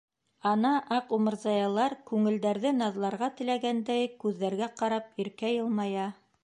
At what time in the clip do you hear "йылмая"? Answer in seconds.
5.61-6.13